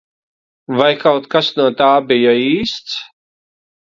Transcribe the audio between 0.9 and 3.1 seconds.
kaut kas no tā bija īsts?